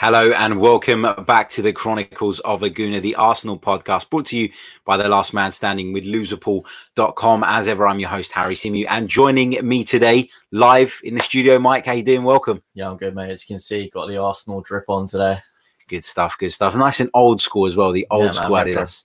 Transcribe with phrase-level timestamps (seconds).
[0.00, 4.36] Hello and welcome back to the Chronicles of a Gooner, the Arsenal podcast brought to
[4.36, 4.48] you
[4.84, 7.42] by the last man standing with loserpool.com.
[7.42, 11.58] As ever, I'm your host, Harry Symeou, and joining me today live in the studio,
[11.58, 11.84] Mike.
[11.84, 12.22] How you doing?
[12.22, 12.62] Welcome.
[12.74, 13.30] Yeah, I'm good, mate.
[13.30, 15.40] As you can see, got the Arsenal drip on today.
[15.88, 16.76] Good stuff, good stuff.
[16.76, 19.02] Nice and old school as well, the old yeah, school Adidas.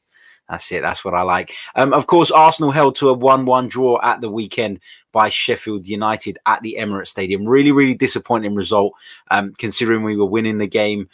[0.50, 0.82] That's it.
[0.82, 1.54] That's what I like.
[1.76, 4.80] Um, of course, Arsenal held to a 1 1 draw at the weekend
[5.12, 7.48] by Sheffield United at the Emirates Stadium.
[7.48, 8.94] Really, really disappointing result,
[9.32, 11.10] um, considering we were winning the game.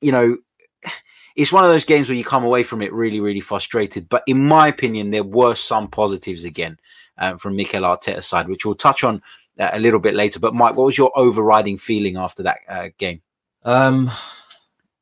[0.00, 0.36] You know,
[1.36, 4.08] it's one of those games where you come away from it really, really frustrated.
[4.08, 6.78] But in my opinion, there were some positives again
[7.18, 9.22] um, from Mikel Arteta's side, which we'll touch on
[9.58, 10.38] uh, a little bit later.
[10.38, 13.22] But Mike, what was your overriding feeling after that uh, game?
[13.64, 14.10] Um,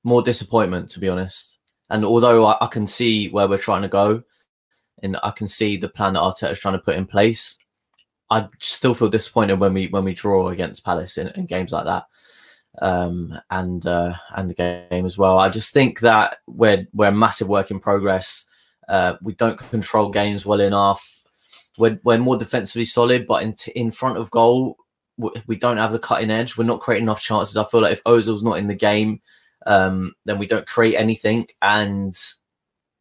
[0.03, 1.58] more disappointment, to be honest.
[1.91, 4.23] And although I, I, can see where we're trying to go,
[5.03, 7.59] and I can see the plan that Arteta is trying to put in place,
[8.31, 11.87] I still feel disappointed when we when we draw against Palace in, in games like
[11.87, 12.07] that,
[12.83, 15.39] um, and uh, and the game as well.
[15.39, 18.45] I just think that we're we're a massive work in progress.
[18.89, 21.23] Uh, we don't control games well enough.
[21.77, 24.77] We're, we're more defensively solid, but in in front of goal,
[25.47, 26.57] we don't have the cutting edge.
[26.57, 27.57] We're not creating enough chances.
[27.57, 29.21] I feel like if Ozil's not in the game,
[29.69, 31.47] um, then we don't create anything.
[31.63, 32.19] And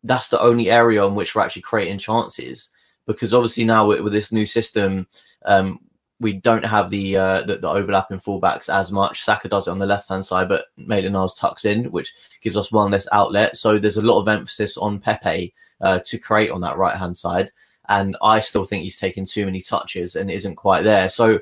[0.04, 2.70] that's the only area in which we're actually creating chances.
[3.08, 5.08] Because obviously now with, with this new system,
[5.46, 5.80] um,
[6.20, 9.22] we don't have the, uh, the, the overlapping fullbacks as much.
[9.22, 12.72] Saka does it on the left hand side, but Maitland-Niles tucks in, which gives us
[12.72, 13.56] one less outlet.
[13.56, 17.16] So there's a lot of emphasis on Pepe uh, to create on that right hand
[17.16, 17.52] side.
[17.88, 21.08] And I still think he's taking too many touches and isn't quite there.
[21.08, 21.40] So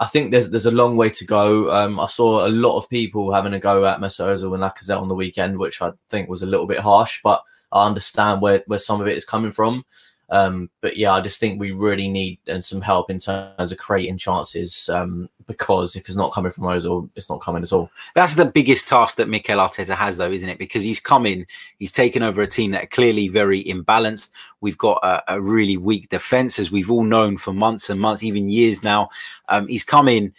[0.00, 1.70] I think there's there's a long way to go.
[1.70, 5.08] Um, I saw a lot of people having a go at Mesut and Lacazette on
[5.08, 8.78] the weekend, which I think was a little bit harsh, but I understand where, where
[8.78, 9.84] some of it is coming from.
[10.34, 13.78] Um, but yeah, I just think we really need uh, some help in terms of
[13.78, 17.88] creating chances um, because if it's not coming from Ozil, it's not coming at all.
[18.16, 20.58] That's the biggest task that Mikel Arteta has, though, isn't it?
[20.58, 21.46] Because he's come in,
[21.78, 24.30] he's taken over a team that are clearly very imbalanced.
[24.60, 28.24] We've got a, a really weak defense, as we've all known for months and months,
[28.24, 29.10] even years now.
[29.50, 30.34] Um, he's come in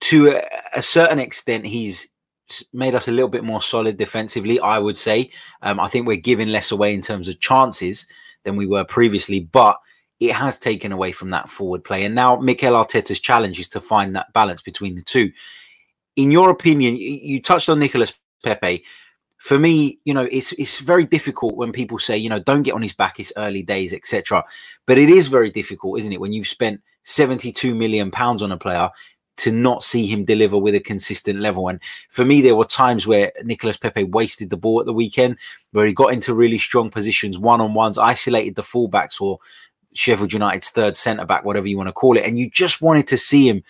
[0.00, 0.42] to a,
[0.74, 1.66] a certain extent.
[1.66, 2.08] He's
[2.72, 5.30] made us a little bit more solid defensively, I would say.
[5.62, 8.08] Um, I think we're giving less away in terms of chances
[8.44, 9.78] than we were previously, but
[10.20, 12.04] it has taken away from that forward play.
[12.04, 15.32] And now Mikel Arteta's challenge is to find that balance between the two.
[16.16, 18.84] In your opinion, you touched on Nicolas Pepe.
[19.38, 22.74] For me, you know, it's it's very difficult when people say, you know, don't get
[22.74, 24.44] on his back, it's early days, etc.
[24.86, 28.56] But it is very difficult, isn't it, when you've spent 72 million pounds on a
[28.56, 28.90] player
[29.36, 31.68] to not see him deliver with a consistent level.
[31.68, 35.38] And for me, there were times where Nicolas Pepe wasted the ball at the weekend,
[35.72, 39.38] where he got into really strong positions, one on ones, isolated the fullbacks or
[39.92, 42.24] Sheffield United's third centre back, whatever you want to call it.
[42.24, 43.62] And you just wanted to see him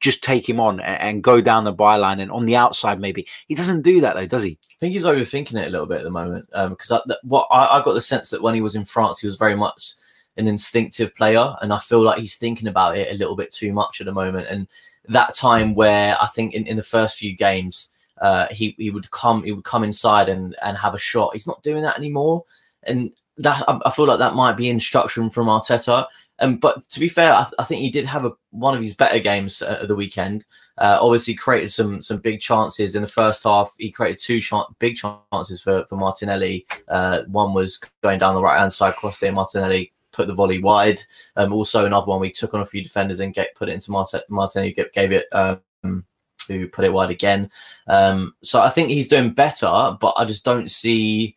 [0.00, 3.26] just take him on and, and go down the byline and on the outside, maybe.
[3.46, 4.52] He doesn't do that though, does he?
[4.52, 6.46] I think he's overthinking it a little bit at the moment.
[6.50, 9.26] Because um, what I, I got the sense that when he was in France, he
[9.26, 9.94] was very much
[10.36, 13.72] an instinctive player, and I feel like he's thinking about it a little bit too
[13.72, 14.48] much at the moment.
[14.48, 14.66] And
[15.08, 17.88] that time where I think in, in the first few games,
[18.20, 21.32] uh, he he would come he would come inside and and have a shot.
[21.32, 22.44] He's not doing that anymore,
[22.84, 26.06] and that I, I feel like that might be instruction from Arteta.
[26.38, 28.82] Um, but to be fair, I, th- I, think he did have a, one of
[28.82, 30.44] his better games uh, the weekend.
[30.78, 33.72] Uh, obviously, created some some big chances in the first half.
[33.78, 36.66] He created two ch- big chances for for Martinelli.
[36.88, 39.34] Uh, one was going down the right hand side, crossed in.
[39.34, 41.02] Martinelli put the volley wide.
[41.36, 43.90] Um, also another one we took on a few defenders and get put it into
[43.90, 46.04] Martin, Martin who gave it um,
[46.48, 47.50] who put it wide again.
[47.86, 51.36] Um, so I think he's doing better, but I just don't see.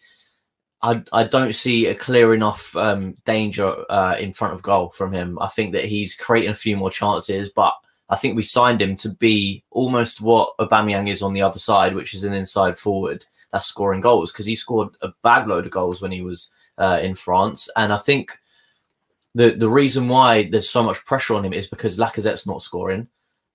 [0.81, 5.11] I, I don't see a clear enough um, danger uh, in front of goal from
[5.11, 5.39] him.
[5.39, 7.73] I think that he's creating a few more chances, but
[8.09, 11.95] I think we signed him to be almost what Aubameyang is on the other side,
[11.95, 15.71] which is an inside forward that's scoring goals because he scored a bag load of
[15.71, 18.37] goals when he was uh, in France, and I think
[19.35, 23.07] the the reason why there's so much pressure on him is because Lacazette's not scoring.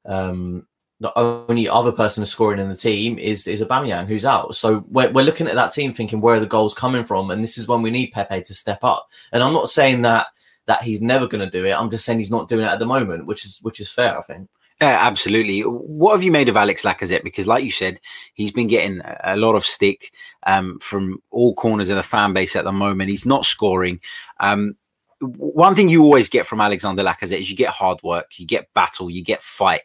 [0.05, 0.67] Um,
[1.01, 4.55] the only other person scoring in the team is is Aubameyang, who's out.
[4.55, 7.43] So we're, we're looking at that team thinking where are the goals coming from, and
[7.43, 9.09] this is when we need Pepe to step up.
[9.33, 10.27] And I'm not saying that
[10.67, 11.73] that he's never going to do it.
[11.73, 14.19] I'm just saying he's not doing it at the moment, which is which is fair,
[14.19, 14.49] I think.
[14.81, 15.61] Yeah, absolutely.
[15.61, 17.23] What have you made of Alex Lacazette?
[17.23, 18.01] Because, like you said,
[18.33, 20.11] he's been getting a lot of stick
[20.47, 23.11] um, from all corners of the fan base at the moment.
[23.11, 24.01] He's not scoring.
[24.39, 24.77] Um,
[25.21, 28.73] one thing you always get from Alexander Lacazette is you get hard work, you get
[28.75, 29.83] battle, you get fight.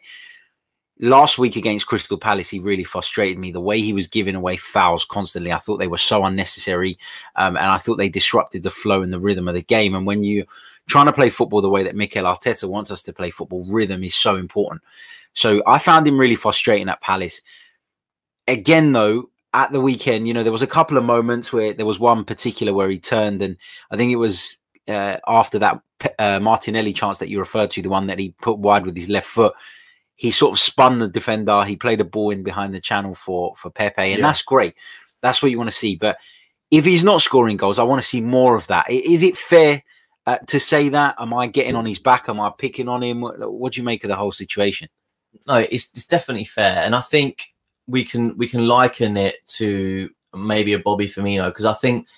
[0.98, 3.52] Last week against Crystal Palace, he really frustrated me.
[3.52, 6.96] The way he was giving away fouls constantly, I thought they were so unnecessary,
[7.36, 9.94] um, and I thought they disrupted the flow and the rhythm of the game.
[9.94, 10.46] And when you're
[10.86, 14.04] trying to play football the way that Mikel Arteta wants us to play football, rhythm
[14.04, 14.80] is so important.
[15.34, 17.42] So I found him really frustrating at Palace.
[18.48, 21.86] again, though, at the weekend, you know, there was a couple of moments where there
[21.86, 23.56] was one particular where he turned, and
[23.90, 24.56] I think it was
[24.88, 25.80] uh, after that
[26.18, 29.08] uh, Martinelli chance that you referred to, the one that he put wide with his
[29.08, 29.54] left foot.
[30.14, 31.64] He sort of spun the defender.
[31.64, 34.26] He played a ball in behind the channel for for Pepe, and yeah.
[34.26, 34.74] that's great.
[35.20, 35.96] That's what you want to see.
[35.96, 36.18] But
[36.70, 38.90] if he's not scoring goals, I want to see more of that.
[38.90, 39.82] Is it fair
[40.26, 41.16] uh, to say that?
[41.18, 42.28] Am I getting on his back?
[42.28, 43.20] Am I picking on him?
[43.20, 44.88] What, what do you make of the whole situation?
[45.46, 47.54] No, it's, it's definitely fair, and I think
[47.86, 52.08] we can we can liken it to maybe a Bobby Firmino because I think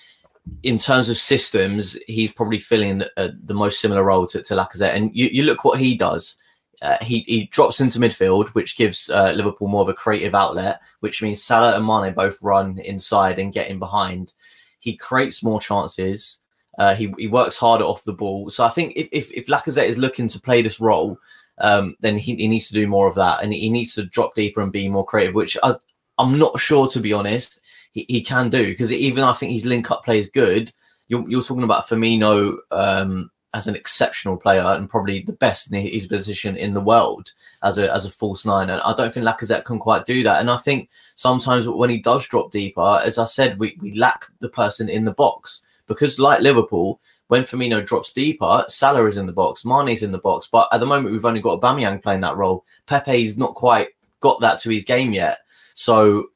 [0.63, 4.55] in terms of systems, he's probably filling the, uh, the most similar role to, to
[4.55, 4.93] Lacazette.
[4.93, 6.35] And you, you look what he does.
[6.81, 10.79] Uh, he, he drops into midfield, which gives uh, Liverpool more of a creative outlet,
[11.01, 14.33] which means Salah and Mane both run inside and get in behind.
[14.79, 16.39] He creates more chances.
[16.77, 18.49] Uh, he, he works harder off the ball.
[18.49, 21.17] So I think if, if, if Lacazette is looking to play this role,
[21.57, 23.43] um, then he, he needs to do more of that.
[23.43, 25.75] And he needs to drop deeper and be more creative, which I,
[26.17, 27.59] I'm not sure, to be honest,
[27.91, 28.65] he, he can do.
[28.67, 30.71] Because even I think his link up play is good.
[31.07, 35.81] You're, you're talking about Firmino um, as an exceptional player and probably the best in
[35.81, 37.31] his position in the world
[37.63, 38.69] as a as a false nine.
[38.69, 40.39] And I don't think Lacazette can quite do that.
[40.39, 44.25] And I think sometimes when he does drop deeper, as I said, we, we lack
[44.39, 49.25] the person in the box because like Liverpool, when Firmino drops deeper, Salah is in
[49.25, 50.47] the box, Mane's in the box.
[50.51, 52.63] But at the moment, we've only got Aubameyang playing that role.
[52.85, 53.89] Pepe's not quite
[54.19, 55.39] got that to his game yet.
[55.73, 56.27] So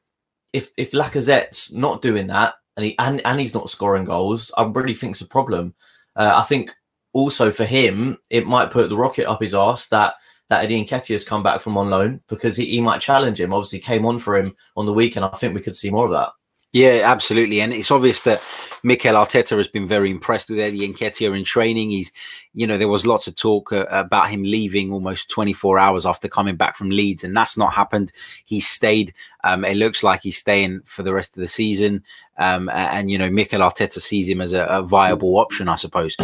[0.53, 4.63] if if Lacazette's not doing that and he and, and he's not scoring goals, I
[4.63, 5.73] really think it's a problem.
[6.15, 6.71] Uh, I think
[7.11, 10.13] also for him, it might put the rocket up his arse that
[10.49, 13.53] that Eddie Nketiah has come back from on loan because he, he might challenge him.
[13.53, 15.25] Obviously, came on for him on the weekend.
[15.25, 16.29] I think we could see more of that.
[16.73, 17.61] Yeah, absolutely.
[17.61, 18.41] And it's obvious that
[18.81, 21.91] Mikel Arteta has been very impressed with Eddie Nketiah in training.
[21.91, 22.11] He's,
[22.55, 26.27] you know, there was lots of talk uh, about him leaving almost 24 hours after
[26.27, 28.11] coming back from Leeds, and that's not happened.
[28.43, 29.13] He stayed.
[29.43, 32.03] Um, it looks like he's staying for the rest of the season.
[32.39, 36.17] Um, and, you know, Mikel Arteta sees him as a, a viable option, I suppose.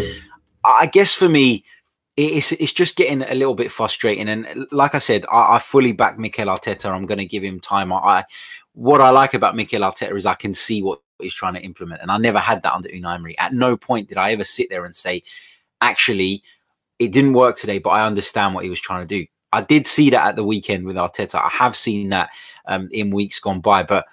[0.66, 1.64] I guess for me,
[2.20, 4.28] it's it's just getting a little bit frustrating.
[4.30, 6.92] And like I said, I, I fully back Mikel Arteta.
[6.92, 7.94] I'm going to give him time.
[7.94, 8.26] I,
[8.74, 12.02] what I like about Mikel Arteta is I can see what he's trying to implement,
[12.02, 13.38] and I never had that under Unai Emery.
[13.38, 15.24] At no point did I ever sit there and say,
[15.82, 16.44] actually,
[16.98, 19.26] it didn't work today, but I understand what he was trying to do.
[19.52, 21.36] I did see that at the weekend with Arteta.
[21.36, 22.30] I have seen that
[22.68, 24.06] um, in weeks gone by, but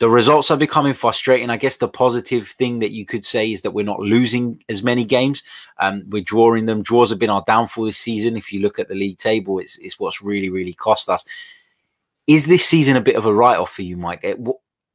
[0.00, 1.50] the results are becoming frustrating.
[1.50, 4.82] I guess the positive thing that you could say is that we're not losing as
[4.82, 5.42] many games.
[5.78, 6.82] Um, we're drawing them.
[6.82, 8.36] Draws have been our downfall this season.
[8.36, 11.24] If you look at the league table, it's, it's what's really, really cost us.
[12.26, 14.22] Is this season a bit of a write off for you, Mike?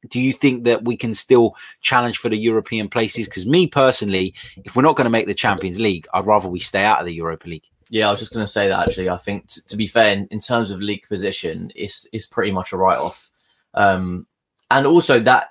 [0.08, 3.26] Do you think that we can still challenge for the European places?
[3.26, 6.58] Because me personally, if we're not going to make the Champions League, I'd rather we
[6.58, 7.68] stay out of the Europa League.
[7.90, 9.10] Yeah, I was just going to say that actually.
[9.10, 12.52] I think t- to be fair, in, in, terms of league position, it's it's pretty
[12.52, 13.30] much a write off.
[13.74, 14.26] Um,
[14.70, 15.50] and also that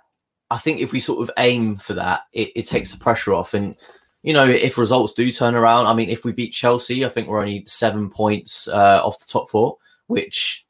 [0.52, 3.54] I think if we sort of aim for that, it, it takes the pressure off.
[3.54, 3.76] And
[4.24, 7.28] you know, if results do turn around, I mean, if we beat Chelsea, I think
[7.28, 9.78] we're only seven points uh, off the top four,
[10.08, 10.66] which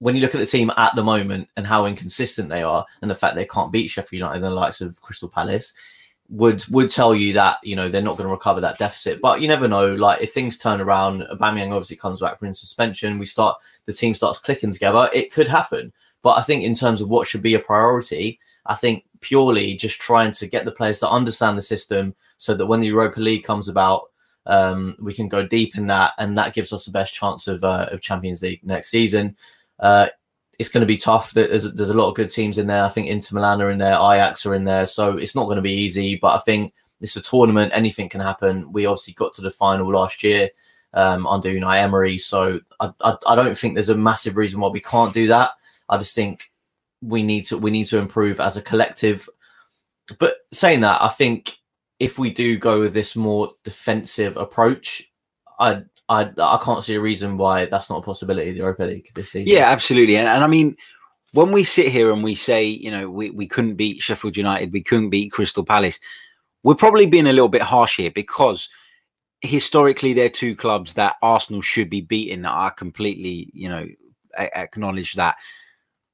[0.00, 3.10] when you look at the team at the moment and how inconsistent they are, and
[3.10, 5.72] the fact they can't beat Sheffield United and the likes of Crystal Palace,
[6.28, 9.20] would would tell you that you know they're not going to recover that deficit.
[9.20, 9.94] But you never know.
[9.94, 13.18] Like if things turn around, Aubameyang obviously comes back from suspension.
[13.18, 15.08] We start the team starts clicking together.
[15.14, 15.92] It could happen.
[16.22, 20.00] But I think in terms of what should be a priority, I think purely just
[20.00, 23.44] trying to get the players to understand the system so that when the Europa League
[23.44, 24.10] comes about,
[24.46, 27.62] um, we can go deep in that, and that gives us the best chance of
[27.62, 29.36] uh, of Champions League next season.
[29.78, 30.08] Uh,
[30.58, 31.32] it's going to be tough.
[31.32, 32.82] There's, there's a lot of good teams in there.
[32.82, 35.56] I think Inter Milan are in there, Ajax are in there, so it's not going
[35.56, 36.16] to be easy.
[36.16, 38.72] But I think it's a tournament; anything can happen.
[38.72, 40.48] We obviously got to the final last year
[40.94, 44.68] um, under Unai Emery, so I, I, I don't think there's a massive reason why
[44.68, 45.50] we can't do that.
[45.88, 46.50] I just think
[47.02, 49.28] we need to we need to improve as a collective.
[50.18, 51.56] But saying that, I think
[51.98, 55.10] if we do go with this more defensive approach,
[55.58, 58.48] I I I can't see a reason why that's not a possibility.
[58.48, 59.54] in The Europa League this season.
[59.54, 60.76] Yeah, absolutely, and, and I mean.
[61.34, 64.72] When we sit here and we say, you know, we, we couldn't beat Sheffield United,
[64.72, 66.00] we couldn't beat Crystal Palace,
[66.62, 68.68] we're probably being a little bit harsh here because
[69.40, 72.42] historically they're two clubs that Arsenal should be beating.
[72.42, 73.86] That I completely, you know,
[74.38, 75.36] acknowledge that.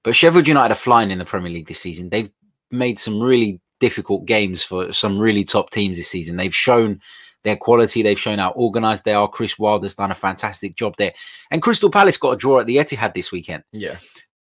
[0.04, 2.10] But Sheffield United are flying in the Premier League this season.
[2.10, 2.30] They've
[2.70, 6.36] made some really difficult games for some really top teams this season.
[6.36, 7.00] They've shown
[7.42, 8.02] their quality.
[8.02, 9.28] They've shown how organised they are.
[9.28, 11.12] Chris Wilder's done a fantastic job there.
[11.50, 13.64] And Crystal Palace got a draw at the Etihad this weekend.
[13.72, 13.96] Yeah.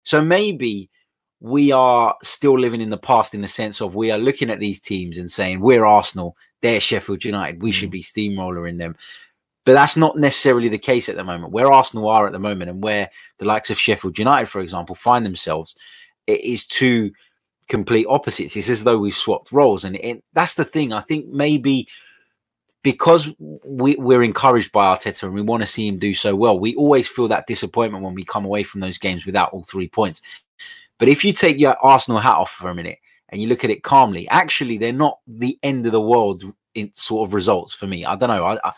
[0.04, 0.88] So maybe
[1.40, 4.61] we are still living in the past in the sense of we are looking at
[4.61, 7.62] these teams and saying, we're Arsenal, they're Sheffield United.
[7.62, 7.75] We mm.
[7.75, 8.97] should be steamrolling them.
[9.64, 11.52] But that's not necessarily the case at the moment.
[11.52, 14.94] Where Arsenal are at the moment and where the likes of Sheffield United, for example,
[14.94, 15.76] find themselves,
[16.26, 17.12] it is two
[17.68, 18.56] complete opposites.
[18.56, 20.92] It's as though we've swapped roles, and it, that's the thing.
[20.92, 21.88] I think maybe
[22.82, 26.58] because we, we're encouraged by Arteta and we want to see him do so well,
[26.58, 29.88] we always feel that disappointment when we come away from those games without all three
[29.88, 30.22] points.
[30.98, 32.98] But if you take your Arsenal hat off for a minute
[33.28, 36.42] and you look at it calmly, actually, they're not the end of the world
[36.74, 38.04] in sort of results for me.
[38.04, 38.44] I don't know.
[38.44, 38.72] I, I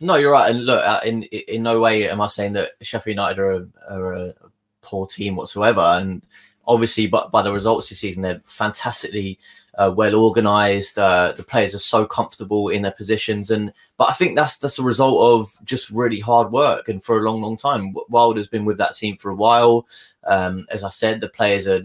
[0.00, 0.50] no, you're right.
[0.50, 3.66] And look, uh, in in no way am I saying that Sheffield United are a,
[3.88, 4.34] are a
[4.82, 5.80] poor team whatsoever.
[5.80, 6.22] And
[6.66, 9.38] obviously, but by the results this season, they're fantastically
[9.76, 10.98] uh, well organized.
[10.98, 14.78] Uh, the players are so comfortable in their positions, and but I think that's that's
[14.78, 17.94] a result of just really hard work and for a long, long time.
[18.08, 19.86] Wild has been with that team for a while.
[20.24, 21.82] Um, as I said, the players are,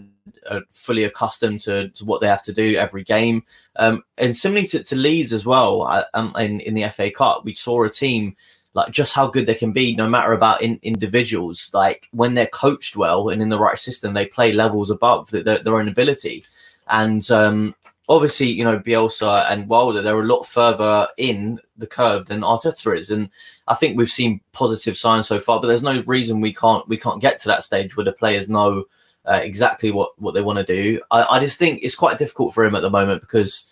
[0.50, 3.44] are fully accustomed to, to, what they have to do every game,
[3.76, 5.82] um, and similarly to, to Leeds as well.
[5.82, 8.36] I, um, in in the FA Cup, we saw a team
[8.74, 12.46] like just how good they can be no matter about in, individuals like when they're
[12.46, 15.88] coached well and in the right system they play levels above the, their, their own
[15.88, 16.42] ability
[16.88, 17.74] and um,
[18.08, 22.96] obviously, you know, Bielsa and Wilder, they're a lot further in the curve than Arteta
[22.96, 23.10] is.
[23.10, 23.30] And
[23.68, 26.96] I think we've seen positive signs so far, but there's no reason we can't we
[26.96, 28.84] can't get to that stage where the players know
[29.24, 31.00] uh, exactly what, what they want to do.
[31.10, 33.66] I, I just think it's quite difficult for him at the moment because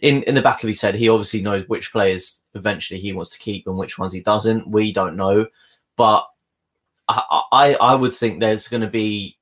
[0.00, 3.30] in, in the back of his head, he obviously knows which players eventually he wants
[3.30, 4.68] to keep and which ones he doesn't.
[4.68, 5.46] We don't know.
[5.96, 6.26] But
[7.08, 9.37] I, I, I would think there's going to be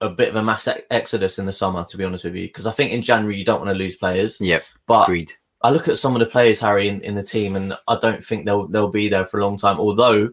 [0.00, 2.66] a bit of a mass exodus in the summer, to be honest with you, because
[2.66, 4.38] I think in January you don't want to lose players.
[4.40, 4.64] Yep.
[4.86, 5.32] But agreed.
[5.62, 8.24] I look at some of the players, Harry, in, in the team, and I don't
[8.24, 9.78] think they'll they'll be there for a long time.
[9.78, 10.30] Although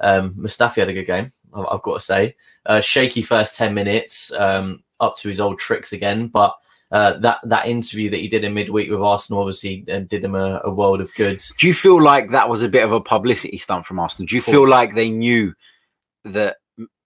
[0.00, 2.36] um, Mustafi had a good game, I've got to say.
[2.64, 6.54] Uh, shaky first ten minutes, um, up to his old tricks again, but.
[6.90, 10.34] Uh, that that interview that he did in midweek with Arsenal obviously uh, did him
[10.34, 11.38] a, a, world of good.
[11.58, 14.26] Do you feel like that was a bit of a publicity stunt from Arsenal?
[14.26, 15.52] Do you feel like they knew
[16.24, 16.56] that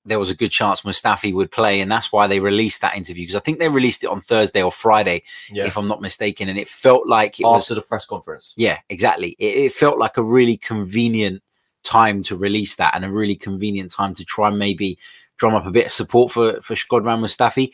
[0.05, 3.25] there was a good chance Mustafi would play, and that's why they released that interview.
[3.25, 5.65] Because I think they released it on Thursday or Friday, yeah.
[5.65, 8.55] if I'm not mistaken, and it felt like it after was, the press conference.
[8.57, 9.37] Yeah, exactly.
[9.39, 11.43] It, it, felt like a really convenient
[11.85, 14.99] time to release that, and a really convenient time to try and maybe
[15.37, 17.73] drum up a bit of support for for Shkodran Mustafi.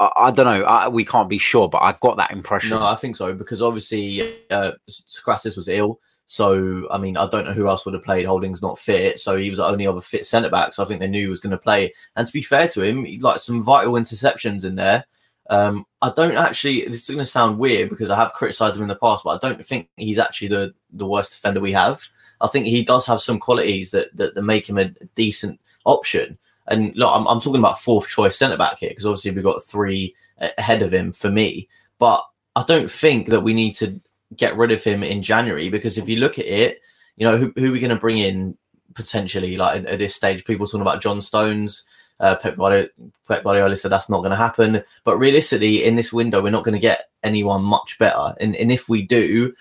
[0.00, 0.64] I, I don't know.
[0.64, 2.78] I, we can't be sure, but I got that impression.
[2.78, 6.00] No, I think so because obviously uh, Sokratis was ill.
[6.26, 8.26] So, I mean, I don't know who else would have played.
[8.26, 10.72] Holding's not fit, so he was the only other fit centre back.
[10.72, 11.92] So I think they knew he was going to play.
[12.16, 15.04] And to be fair to him, he like some vital interceptions in there.
[15.50, 16.86] Um, I don't actually.
[16.86, 19.44] This is going to sound weird because I have criticised him in the past, but
[19.44, 22.00] I don't think he's actually the the worst defender we have.
[22.40, 26.38] I think he does have some qualities that that, that make him a decent option.
[26.68, 29.62] And look, I'm, I'm talking about fourth choice centre back here because obviously we've got
[29.62, 30.14] three
[30.56, 31.68] ahead of him for me.
[31.98, 32.24] But
[32.56, 34.00] I don't think that we need to
[34.36, 36.80] get rid of him in January because if you look at it,
[37.16, 38.56] you know, who, who are we going to bring in
[38.94, 40.44] potentially like at, this stage?
[40.44, 41.84] People talking about John Stones.
[42.20, 42.86] Uh, Pep, Guardiola,
[43.26, 44.82] Pep Guardiola said that's not going to happen.
[45.04, 48.34] But realistically, in this window, we're not going to get anyone much better.
[48.40, 49.52] And, and if we do,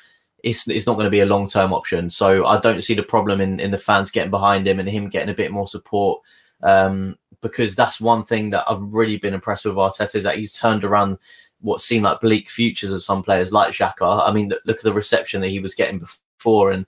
[0.43, 2.09] it's, it's not going to be a long term option.
[2.09, 5.09] So I don't see the problem in, in the fans getting behind him and him
[5.09, 6.21] getting a bit more support.
[6.61, 10.53] Um, because that's one thing that I've really been impressed with Arteta is that he's
[10.53, 11.17] turned around
[11.63, 14.27] what seemed like bleak futures of some players like Xhaka.
[14.27, 16.85] I mean, look at the reception that he was getting before, and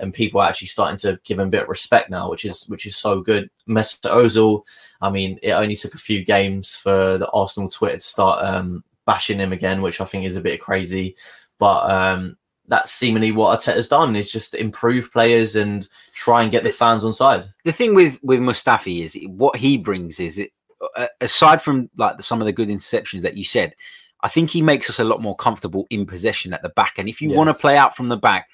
[0.00, 2.64] and people are actually starting to give him a bit of respect now, which is
[2.68, 3.50] which is so good.
[3.68, 4.62] Mesut Ozil,
[5.00, 8.84] I mean, it only took a few games for the Arsenal Twitter to start um,
[9.06, 11.16] bashing him again, which I think is a bit crazy,
[11.58, 11.90] but.
[11.90, 12.36] Um,
[12.70, 17.02] that's seemingly what Arteta's done is just improve players and try and get the fans
[17.02, 17.46] on side.
[17.64, 20.52] The thing with with Mustafi is what he brings is it
[21.20, 23.74] aside from like some of the good interceptions that you said,
[24.20, 26.94] I think he makes us a lot more comfortable in possession at the back.
[26.98, 28.48] And if you want to play out from the back,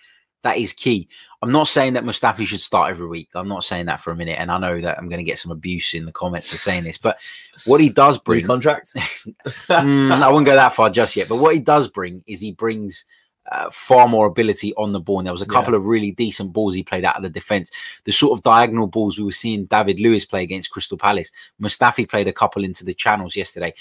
[0.44, 1.08] that is key.
[1.42, 3.30] I'm not saying that Mustafi should start every week.
[3.34, 4.38] I'm not saying that for a minute.
[4.38, 6.84] And I know that I'm going to get some abuse in the comments for saying
[6.84, 6.98] this.
[6.98, 7.18] But
[7.66, 8.44] what he does bring.
[8.44, 8.92] contract?
[8.94, 11.28] mm, I wouldn't go that far just yet.
[11.28, 13.04] But what he does bring is he brings.
[13.52, 15.18] Uh, far more ability on the ball.
[15.18, 15.76] And there was a couple yeah.
[15.76, 17.70] of really decent balls he played out of the defense.
[18.04, 21.30] The sort of diagonal balls we were seeing David Luiz play against Crystal Palace.
[21.60, 23.74] Mustafi played a couple into the channels yesterday.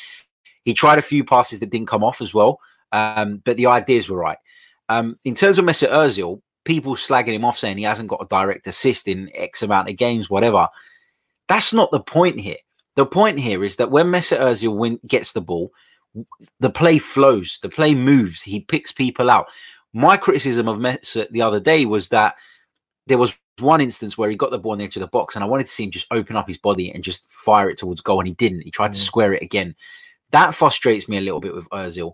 [0.65, 2.59] He tried a few passes that didn't come off as well,
[2.91, 4.37] um, but the ideas were right.
[4.89, 8.27] Um, in terms of Mesut Ozil, people slagging him off saying he hasn't got a
[8.27, 10.67] direct assist in X amount of games, whatever.
[11.47, 12.57] That's not the point here.
[12.95, 15.71] The point here is that when Mesut Ozil win, gets the ball,
[16.59, 19.47] the play flows, the play moves, he picks people out.
[19.93, 22.35] My criticism of Mesut the other day was that
[23.07, 25.35] there was one instance where he got the ball on the edge of the box,
[25.35, 27.77] and I wanted to see him just open up his body and just fire it
[27.77, 28.61] towards goal, and he didn't.
[28.61, 28.95] He tried mm.
[28.95, 29.75] to square it again.
[30.33, 32.13] That frustrates me a little bit with Ozil.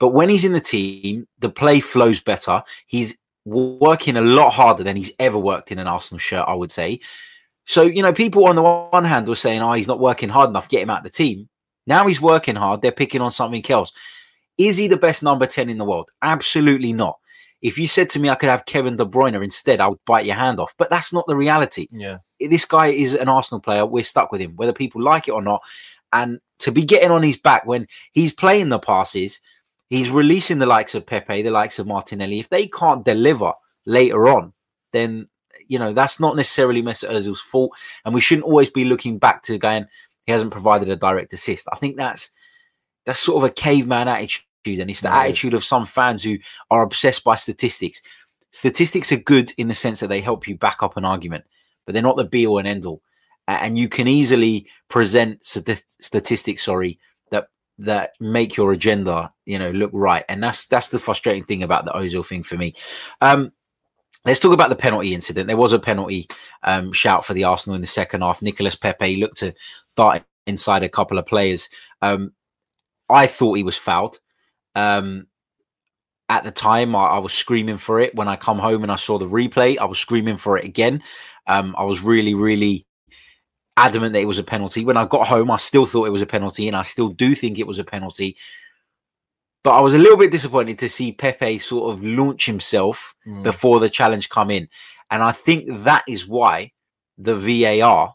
[0.00, 2.62] But when he's in the team, the play flows better.
[2.86, 6.72] He's working a lot harder than he's ever worked in an Arsenal shirt, I would
[6.72, 7.00] say.
[7.66, 10.50] So, you know, people on the one hand were saying, oh, he's not working hard
[10.50, 11.48] enough, get him out of the team.
[11.86, 12.82] Now he's working hard.
[12.82, 13.92] They're picking on something else.
[14.58, 16.10] Is he the best number 10 in the world?
[16.22, 17.18] Absolutely not.
[17.62, 20.26] If you said to me I could have Kevin De Bruyne instead, I would bite
[20.26, 20.74] your hand off.
[20.78, 21.88] But that's not the reality.
[21.90, 22.18] Yeah.
[22.38, 23.86] This guy is an Arsenal player.
[23.86, 25.62] We're stuck with him, whether people like it or not.
[26.12, 29.40] And to be getting on his back when he's playing the passes,
[29.90, 32.40] he's releasing the likes of Pepe, the likes of Martinelli.
[32.40, 33.52] If they can't deliver
[33.84, 34.52] later on,
[34.92, 35.28] then
[35.68, 37.72] you know that's not necessarily Mesut Ozil's fault,
[38.04, 39.86] and we shouldn't always be looking back to going
[40.26, 41.68] he hasn't provided a direct assist.
[41.72, 42.30] I think that's
[43.06, 45.14] that's sort of a caveman attitude, and it's the is.
[45.14, 46.36] attitude of some fans who
[46.70, 48.02] are obsessed by statistics.
[48.50, 51.44] Statistics are good in the sense that they help you back up an argument,
[51.84, 53.00] but they're not the be all and end all.
[53.48, 56.98] And you can easily present stati- statistics, sorry,
[57.30, 57.48] that
[57.78, 60.24] that make your agenda, you know, look right.
[60.28, 62.74] And that's that's the frustrating thing about the Ozil thing for me.
[63.20, 63.52] Um,
[64.24, 65.46] let's talk about the penalty incident.
[65.46, 66.28] There was a penalty
[66.64, 68.42] um, shout for the Arsenal in the second half.
[68.42, 69.54] Nicolas Pepe looked to
[69.96, 71.68] dart inside a couple of players.
[72.02, 72.32] Um,
[73.08, 74.18] I thought he was fouled.
[74.74, 75.26] Um,
[76.28, 78.14] at the time, I, I was screaming for it.
[78.14, 81.02] When I come home and I saw the replay, I was screaming for it again.
[81.46, 82.85] Um, I was really, really
[83.76, 84.84] adamant that it was a penalty.
[84.84, 87.34] When I got home, I still thought it was a penalty, and I still do
[87.34, 88.36] think it was a penalty.
[89.62, 93.42] But I was a little bit disappointed to see Pepe sort of launch himself Mm.
[93.42, 94.68] before the challenge come in,
[95.10, 96.72] and I think that is why
[97.18, 98.14] the VAR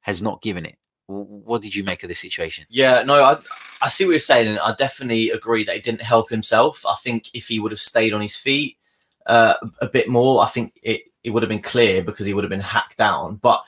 [0.00, 0.76] has not given it.
[1.06, 2.64] What did you make of this situation?
[2.68, 3.38] Yeah, no, I
[3.80, 6.84] I see what you're saying, and I definitely agree that he didn't help himself.
[6.86, 8.76] I think if he would have stayed on his feet
[9.26, 12.44] uh, a bit more, I think it, it would have been clear because he would
[12.44, 13.36] have been hacked down.
[13.36, 13.62] But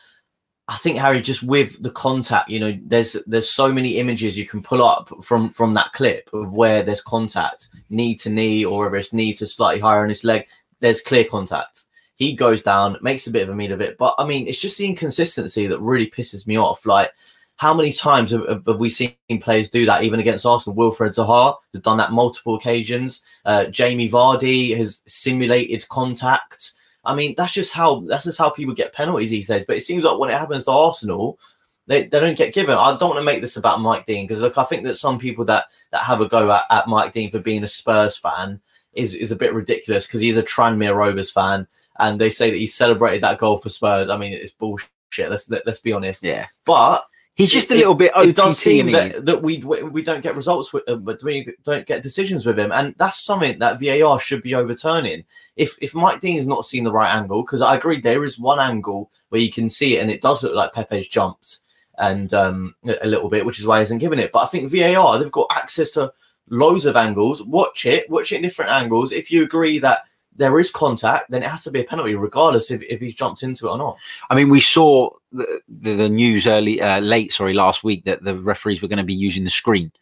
[0.66, 4.46] I think Harry, just with the contact, you know, there's there's so many images you
[4.46, 8.84] can pull up from from that clip of where there's contact, knee to knee, or
[8.84, 10.46] whether it's knee to slightly higher on his leg.
[10.80, 11.84] There's clear contact.
[12.16, 13.98] He goes down, makes a bit of a meal of it.
[13.98, 16.86] But I mean, it's just the inconsistency that really pisses me off.
[16.86, 17.10] Like
[17.56, 20.76] how many times have, have- we seen players do that, even against Arsenal?
[20.76, 23.20] Wilfred Zaha has done that multiple occasions.
[23.44, 26.72] Uh, Jamie Vardy has simulated contact.
[27.06, 29.64] I mean, that's just how that's just how people get penalties these days.
[29.66, 31.38] But it seems like when it happens to Arsenal,
[31.86, 32.76] they, they don't get given.
[32.76, 35.18] I don't want to make this about Mike Dean because look, I think that some
[35.18, 38.60] people that that have a go at, at Mike Dean for being a Spurs fan
[38.94, 41.66] is is a bit ridiculous because he's a Tranmere Rovers fan,
[41.98, 44.08] and they say that he celebrated that goal for Spurs.
[44.08, 44.88] I mean, it's bullshit.
[45.18, 46.22] Let's let, let's be honest.
[46.22, 48.56] Yeah, But he's just a it- little bit it does OTT.
[48.56, 52.46] seem that, that we we don't get results with him, but we don't get decisions
[52.46, 55.24] with him, and that's something that VAR should be overturning.
[55.56, 58.38] If if Mike Dean has not seen the right angle, because I agree there is
[58.38, 61.58] one angle where you can see it, and it does look like Pepe's jumped
[61.98, 64.32] and um, a a little bit, which is why he hasn't given it.
[64.32, 66.12] But I think VAR they've got access to
[66.50, 67.42] loads of angles.
[67.42, 69.12] Watch it, watch it in different angles.
[69.12, 70.02] If you agree that
[70.36, 73.42] there is contact, then it has to be a penalty, regardless if, if he jumps
[73.42, 73.96] into it or not.
[74.30, 78.22] I mean, we saw the, the, the news early, uh, late, sorry, last week that
[78.24, 79.92] the referees were going to be using the screen.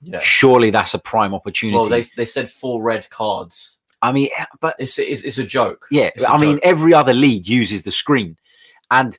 [0.00, 0.20] Yeah.
[0.20, 1.76] Surely that's a prime opportunity.
[1.76, 3.78] Well, they, they said four red cards.
[4.02, 5.86] I mean, but It's it's, it's a joke.
[5.92, 6.64] yeah, It's I mean, joke.
[6.64, 8.36] every other league uses the screen,
[8.90, 9.16] and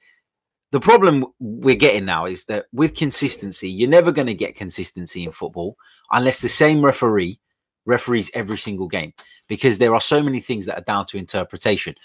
[0.72, 5.24] the problem we're getting now is that with consistency, you're never going to get consistency
[5.24, 5.78] in football
[6.12, 7.40] unless the same referee
[7.86, 9.14] referees every single game
[9.48, 11.96] because there are so many things that are down to interpretation.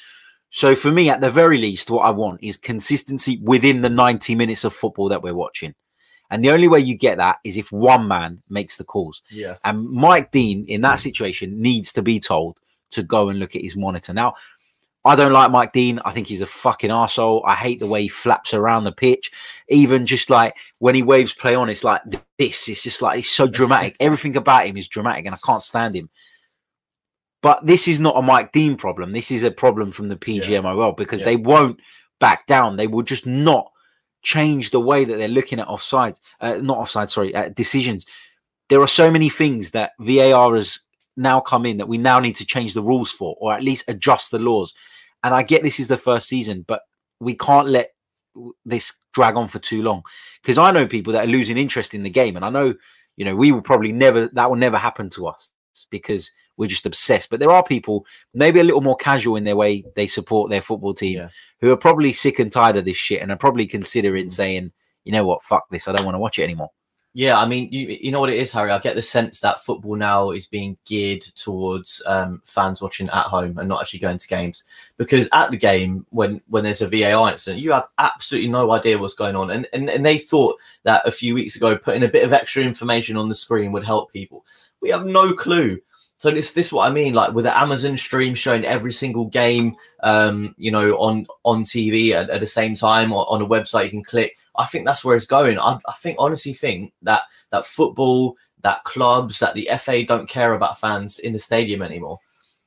[0.50, 4.34] So for me, at the very least, what I want is consistency within the 90
[4.34, 5.74] minutes of football that we're watching.
[6.30, 9.22] And the only way you get that is if one man makes the calls.
[9.30, 9.56] Yeah.
[9.64, 12.58] And Mike Dean, in that situation, needs to be told
[12.90, 14.12] to go and look at his monitor.
[14.12, 14.34] Now,
[15.08, 16.00] I don't like Mike Dean.
[16.04, 17.40] I think he's a fucking arsehole.
[17.46, 19.32] I hate the way he flaps around the pitch.
[19.68, 22.02] Even just like when he waves play on, it's like
[22.36, 22.68] this.
[22.68, 23.96] It's just like he's so dramatic.
[24.00, 26.10] Everything about him is dramatic, and I can't stand him.
[27.40, 29.12] But this is not a Mike Dean problem.
[29.12, 31.26] This is a problem from the PGMOL because Yeah.
[31.26, 31.80] they won't
[32.20, 32.76] back down.
[32.76, 33.70] They will just not
[34.22, 38.04] change the way that they're looking at offsides, uh, not offside, sorry, uh, decisions.
[38.68, 40.80] There are so many things that VAR has
[41.16, 43.84] now come in that we now need to change the rules for, or at least
[43.88, 44.74] adjust the laws.
[45.22, 46.82] And I get this is the first season, but
[47.20, 47.90] we can't let
[48.64, 50.02] this drag on for too long
[50.42, 52.74] because I know people that are losing interest in the game, and I know
[53.16, 55.50] you know we will probably never that will never happen to us
[55.90, 57.30] because we're just obsessed.
[57.30, 58.04] But there are people
[58.34, 61.28] maybe a little more casual in their way they support their football team Yeah.
[61.60, 64.32] who are probably sick and tired of this shit and are probably considering Mm.
[64.32, 64.72] saying,
[65.04, 66.70] you know what, fuck this, I don't want to watch it anymore.
[67.18, 68.70] Yeah, I mean, you you know what it is, Harry.
[68.70, 73.24] I get the sense that football now is being geared towards um, fans watching at
[73.24, 74.62] home and not actually going to games.
[74.98, 78.96] Because at the game, when when there's a VAR incident, you have absolutely no idea
[78.96, 82.08] what's going on, and and, and they thought that a few weeks ago putting a
[82.08, 84.46] bit of extra information on the screen would help people.
[84.80, 85.80] We have no clue.
[86.18, 89.26] So this this is what I mean, like with the Amazon stream showing every single
[89.26, 93.46] game, um, you know, on on TV at, at the same time or on a
[93.46, 94.36] website you can click.
[94.56, 95.60] I think that's where it's going.
[95.60, 100.54] I, I think honestly think that that football, that clubs, that the FA don't care
[100.54, 102.18] about fans in the stadium anymore.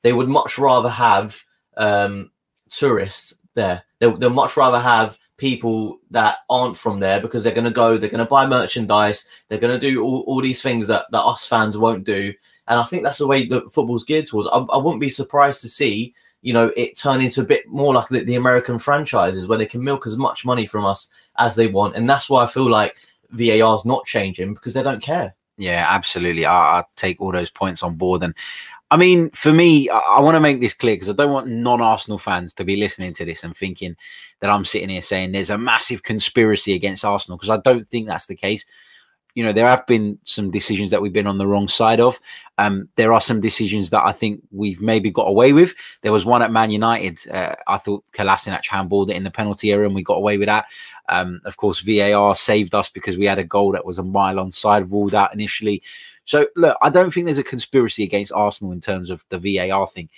[0.02, 1.44] They would much rather have
[1.76, 2.32] um,
[2.70, 3.84] tourists there.
[4.00, 7.98] They'll, they'll much rather have people that aren't from there because they're going to go,
[7.98, 11.24] they're going to buy merchandise, they're going to do all, all these things that, that
[11.24, 12.34] us fans won't do.
[12.68, 14.48] And I think that's the way that football's geared towards.
[14.48, 17.94] I, I wouldn't be surprised to see, you know, it turn into a bit more
[17.94, 21.56] like the, the American franchises where they can milk as much money from us as
[21.56, 21.96] they want.
[21.96, 22.98] And that's why I feel like
[23.32, 25.36] VAR is not changing because they don't care.
[25.58, 26.46] Yeah, absolutely.
[26.46, 28.24] I, I take all those points on board.
[28.24, 28.34] And
[28.92, 31.48] I mean, for me, I, I want to make this clear because I don't want
[31.48, 33.96] non-Arsenal fans to be listening to this and thinking
[34.42, 38.08] that I'm sitting here saying there's a massive conspiracy against Arsenal because I don't think
[38.08, 38.66] that's the case.
[39.34, 42.20] You know, there have been some decisions that we've been on the wrong side of.
[42.58, 45.74] Um, there are some decisions that I think we've maybe got away with.
[46.02, 47.26] There was one at Man United.
[47.32, 50.48] Uh, I thought Kolasinac handballed it in the penalty area and we got away with
[50.48, 50.66] that.
[51.08, 54.36] Um, of course, VAR saved us because we had a goal that was a mile
[54.36, 55.82] onside, ruled out initially.
[56.26, 59.88] So look, I don't think there's a conspiracy against Arsenal in terms of the VAR
[59.88, 60.10] thing,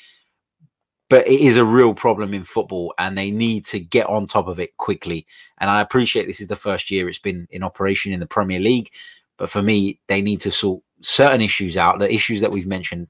[1.10, 4.48] but it is a real problem in football, and they need to get on top
[4.48, 5.26] of it quickly.
[5.60, 8.60] And I appreciate this is the first year it's been in operation in the Premier
[8.60, 8.92] League,
[9.38, 13.08] but for me, they need to sort certain issues out, the issues that we've mentioned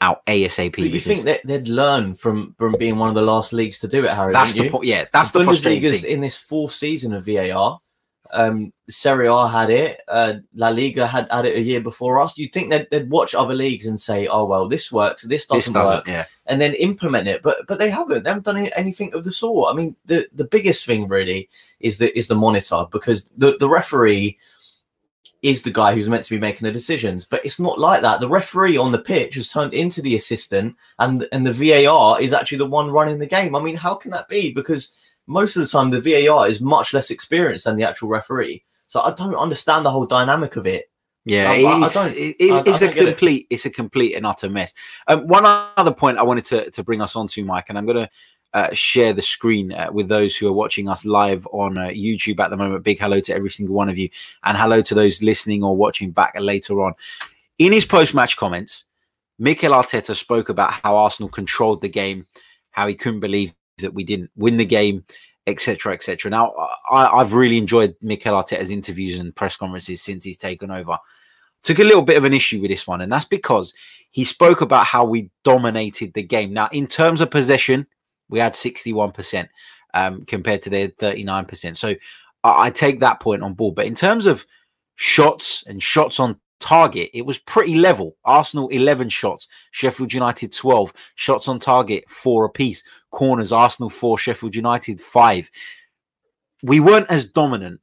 [0.00, 0.76] out ASAP.
[0.76, 3.88] But you think that they'd learn from from being one of the last leagues to
[3.88, 4.32] do it, Harry?
[4.32, 4.84] That's the point.
[4.84, 7.80] Yeah, that's the, the Bundesliga's in this fourth season of VAR.
[8.32, 10.00] Um, Serie A had it.
[10.08, 12.36] Uh, La Liga had had it a year before us.
[12.36, 15.22] You'd think they'd, they'd watch other leagues and say, "Oh well, this works.
[15.22, 16.24] This doesn't, this doesn't work," yeah.
[16.46, 17.42] and then implement it.
[17.42, 18.24] But but they haven't.
[18.24, 19.72] They haven't done anything of the sort.
[19.72, 21.48] I mean, the the biggest thing really
[21.80, 24.38] is the is the monitor because the the referee
[25.42, 27.24] is the guy who's meant to be making the decisions.
[27.24, 28.20] But it's not like that.
[28.20, 32.32] The referee on the pitch has turned into the assistant, and and the VAR is
[32.32, 33.54] actually the one running the game.
[33.54, 34.52] I mean, how can that be?
[34.52, 34.92] Because
[35.28, 38.64] most of the time the VAR is much less experienced than the actual referee.
[38.88, 40.90] So I don't understand the whole dynamic of it.
[41.24, 43.54] Yeah, I, I, don't, it, it's a complete, it.
[43.54, 44.72] it's a complete and utter mess.
[45.06, 47.84] Um, one other point I wanted to, to bring us on to, Mike, and I'm
[47.84, 48.10] going to
[48.54, 52.40] uh, share the screen uh, with those who are watching us live on uh, YouTube
[52.40, 52.82] at the moment.
[52.82, 54.08] Big hello to every single one of you,
[54.44, 56.94] and hello to those listening or watching back later on.
[57.58, 58.86] In his post-match comments,
[59.38, 62.26] Mikel Arteta spoke about how Arsenal controlled the game,
[62.70, 65.04] how he couldn't believe that we didn't win the game,
[65.46, 66.30] etc., etc.
[66.30, 66.54] Now,
[66.90, 70.98] I, have really enjoyed Mikel Arteta's interviews and press conferences since he's taken over.
[71.62, 73.74] Took a little bit of an issue with this one, and that's because
[74.10, 76.52] he spoke about how we dominated the game.
[76.52, 77.86] Now, in terms of possession,
[78.28, 79.48] we had 61%
[79.94, 81.76] um, compared to their 39%.
[81.76, 81.94] So
[82.44, 83.74] I, I take that point on board.
[83.74, 84.46] But in terms of
[84.96, 88.16] shots and shots on target, it was pretty level.
[88.24, 92.84] Arsenal 11 shots, Sheffield United 12 shots on target, four apiece.
[93.10, 95.50] Corners, Arsenal 4, Sheffield United 5.
[96.62, 97.80] We weren't as dominant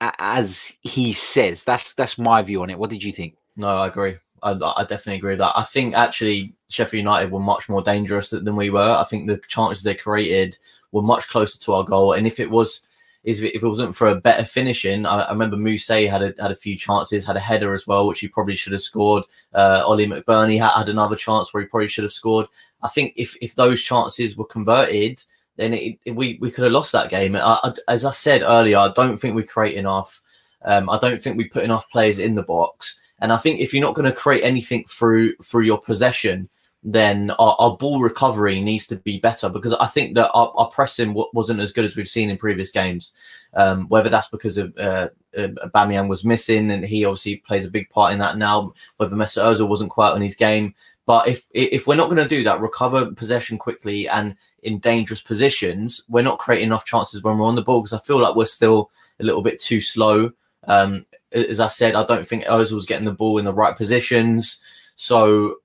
[0.00, 1.64] as he says.
[1.64, 2.78] That's that's my view on it.
[2.78, 3.34] What did you think?
[3.56, 4.16] No, I agree.
[4.42, 5.52] I, I definitely agree with that.
[5.56, 8.96] I think actually Sheffield United were much more dangerous than we were.
[8.96, 10.56] I think the chances they created
[10.92, 12.12] were much closer to our goal.
[12.12, 12.82] And if it was
[13.24, 16.50] is if it wasn't for a better finishing, I, I remember Mousset had a, had
[16.50, 19.24] a few chances, had a header as well, which he probably should have scored.
[19.52, 22.46] Uh, Oli McBurnie had, had another chance where he probably should have scored.
[22.82, 25.22] I think if if those chances were converted,
[25.56, 27.36] then it, it, we we could have lost that game.
[27.36, 30.20] I, I, as I said earlier, I don't think we create enough.
[30.64, 33.00] Um, I don't think we put enough players in the box.
[33.20, 36.48] And I think if you're not going to create anything through through your possession,
[36.84, 40.68] then our, our, ball recovery needs to be better because I think that our, our
[40.68, 43.12] pressing w- wasn't as good as we've seen in previous games.
[43.54, 47.70] Um, whether that's because of uh, uh, Aubameyang was missing and he obviously plays a
[47.70, 48.72] big part in that now.
[48.96, 52.28] Whether Mesut Ozil wasn't quite on his game, but if if we're not going to
[52.28, 57.38] do that, recover possession quickly and in dangerous positions, we're not creating enough chances when
[57.38, 60.30] we're on the ball because I feel like we're still a little bit too slow.
[60.68, 64.58] Um, as I said, I don't think Ozil's getting the ball in the right positions.
[64.94, 65.56] So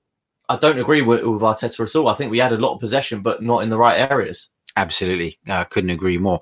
[0.48, 2.08] I don't agree with, with Arteta at all.
[2.08, 4.50] I think we had a lot of possession, but not in the right areas.
[4.76, 5.38] Absolutely.
[5.46, 6.40] I uh, couldn't agree more.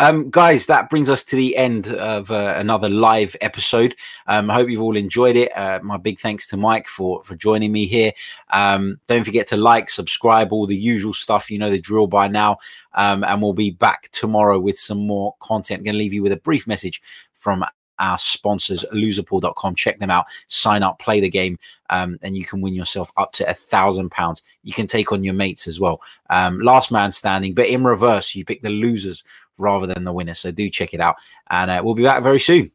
[0.00, 3.94] Um, guys, that brings us to the end of uh, another live episode.
[4.26, 5.54] Um, I hope you've all enjoyed it.
[5.54, 8.12] Uh, my big thanks to Mike for for joining me here.
[8.50, 11.50] Um, don't forget to like, subscribe, all the usual stuff.
[11.50, 12.56] You know the drill by now.
[12.94, 15.80] Um, and we'll be back tomorrow with some more content.
[15.80, 17.02] I'm going to leave you with a brief message
[17.34, 17.62] from
[18.00, 19.74] our sponsors, loserpool.com.
[19.76, 21.58] Check them out, sign up, play the game,
[21.90, 24.42] um, and you can win yourself up to a thousand pounds.
[24.64, 26.00] You can take on your mates as well.
[26.30, 29.22] Um, last man standing, but in reverse, you pick the losers
[29.58, 30.40] rather than the winners.
[30.40, 31.16] So do check it out,
[31.50, 32.72] and uh, we'll be back very soon.